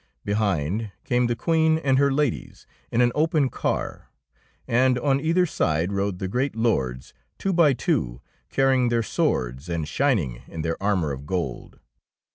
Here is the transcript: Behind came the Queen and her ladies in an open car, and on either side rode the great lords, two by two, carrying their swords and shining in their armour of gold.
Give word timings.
Behind 0.25 0.91
came 1.03 1.27
the 1.27 1.35
Queen 1.35 1.77
and 1.77 1.99
her 1.99 2.11
ladies 2.11 2.65
in 2.91 3.01
an 3.01 3.11
open 3.13 3.49
car, 3.49 4.09
and 4.67 4.97
on 4.97 5.19
either 5.19 5.45
side 5.45 5.93
rode 5.93 6.17
the 6.17 6.27
great 6.27 6.55
lords, 6.55 7.13
two 7.37 7.53
by 7.53 7.73
two, 7.73 8.19
carrying 8.49 8.89
their 8.89 9.03
swords 9.03 9.69
and 9.69 9.87
shining 9.87 10.41
in 10.47 10.63
their 10.63 10.81
armour 10.81 11.11
of 11.11 11.27
gold. 11.27 11.77